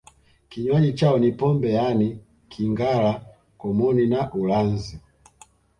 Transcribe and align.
Kinywaji 0.49 0.91
chao 0.93 1.19
ni 1.19 1.29
pombe 1.39 1.67
yaani 1.77 2.07
kangala 2.51 3.11
komoni 3.59 4.05
na 4.11 4.19
ulanzi 4.39 4.95